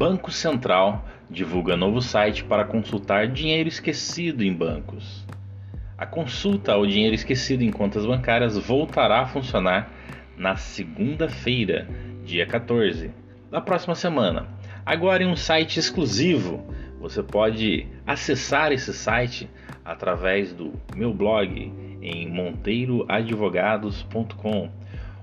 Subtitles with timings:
[0.00, 5.26] Banco Central divulga novo site para consultar dinheiro esquecido em bancos.
[5.98, 9.92] A consulta ao dinheiro esquecido em contas bancárias voltará a funcionar
[10.38, 11.86] na segunda-feira,
[12.24, 13.10] dia 14
[13.50, 14.48] da próxima semana.
[14.86, 16.64] Agora em um site exclusivo.
[16.98, 19.50] Você pode acessar esse site
[19.84, 21.70] através do meu blog
[22.00, 24.70] em monteiroadvogados.com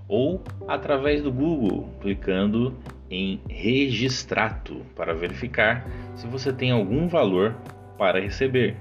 [0.08, 2.78] ou através do Google, clicando
[3.10, 7.56] em Registrato para verificar se você tem algum valor
[7.98, 8.78] para receber.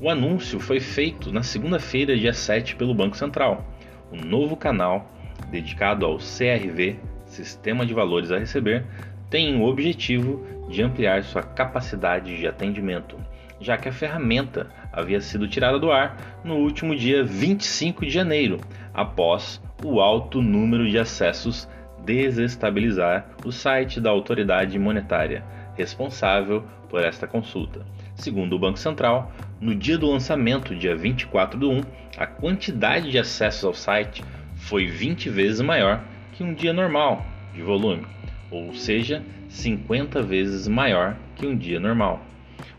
[0.00, 3.64] O anúncio foi feito na segunda-feira, dia 7, pelo Banco Central,
[4.10, 5.10] um novo canal
[5.50, 6.96] dedicado ao CRV,
[7.26, 8.84] Sistema de Valores a Receber,
[9.28, 13.16] tem o objetivo de ampliar sua capacidade de atendimento,
[13.60, 18.58] já que a ferramenta havia sido tirada do ar no último dia 25 de janeiro,
[18.92, 21.68] após o alto número de acessos
[22.04, 25.44] desestabilizar o site da autoridade monetária
[25.76, 27.86] responsável por esta consulta.
[28.14, 31.80] Segundo o Banco Central, no dia do lançamento, dia 24 do 1,
[32.18, 34.22] a quantidade de acessos ao site
[34.56, 38.06] foi 20 vezes maior que um dia normal de volume,
[38.50, 42.20] ou seja, 50 vezes maior que um dia normal.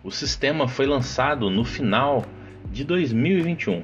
[0.03, 2.23] O sistema foi lançado no final
[2.71, 3.83] de 2021.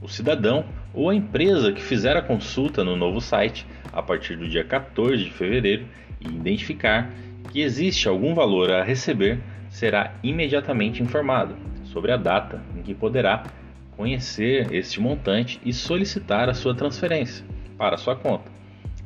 [0.00, 4.46] O cidadão ou a empresa que fizer a consulta no novo site a partir do
[4.46, 5.86] dia 14 de fevereiro
[6.20, 7.10] e identificar
[7.50, 13.44] que existe algum valor a receber será imediatamente informado sobre a data em que poderá
[13.96, 17.42] conhecer este montante e solicitar a sua transferência
[17.78, 18.50] para sua conta.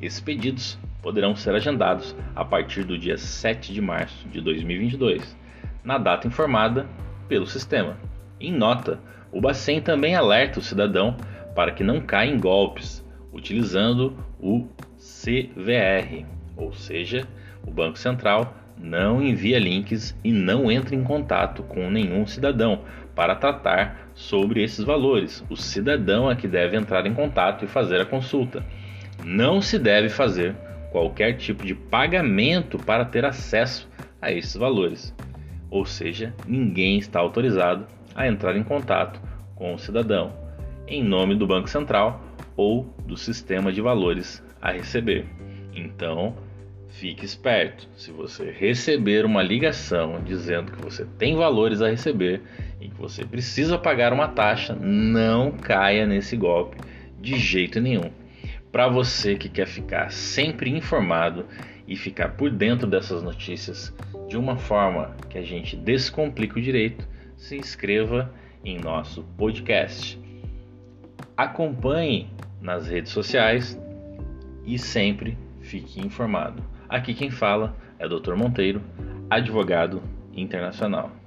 [0.03, 5.37] Esses pedidos poderão ser agendados a partir do dia 7 de março de 2022,
[5.85, 6.89] na data informada
[7.29, 7.97] pelo sistema.
[8.41, 8.99] Em nota,
[9.31, 11.17] o Bacen também alerta o cidadão
[11.55, 14.67] para que não caia em golpes utilizando o
[14.99, 16.25] CVR,
[16.57, 17.27] ou seja,
[17.67, 22.81] o Banco Central não envia links e não entra em contato com nenhum cidadão
[23.15, 25.45] para tratar sobre esses valores.
[25.51, 28.65] O cidadão é que deve entrar em contato e fazer a consulta.
[29.25, 30.55] Não se deve fazer
[30.91, 33.89] qualquer tipo de pagamento para ter acesso
[34.21, 35.15] a esses valores.
[35.71, 39.21] Ou seja, ninguém está autorizado a entrar em contato
[39.55, 40.33] com o cidadão
[40.91, 42.21] em nome do Banco Central
[42.61, 45.25] ou do sistema de valores a receber.
[45.75, 46.37] Então,
[46.89, 47.89] fique esperto.
[47.97, 52.43] Se você receber uma ligação dizendo que você tem valores a receber
[52.79, 56.77] e que você precisa pagar uma taxa, não caia nesse golpe
[57.19, 58.11] de jeito nenhum.
[58.71, 61.47] Para você que quer ficar sempre informado
[61.89, 63.91] e ficar por dentro dessas notícias
[64.29, 68.31] de uma forma que a gente descomplica o direito, se inscreva
[68.63, 70.21] em nosso podcast.
[71.35, 72.29] Acompanhe
[72.61, 73.81] nas redes sociais
[74.65, 76.63] e sempre fique informado.
[76.89, 78.35] Aqui quem fala é Dr.
[78.35, 78.83] Monteiro,
[79.29, 80.03] advogado
[80.35, 81.20] internacional.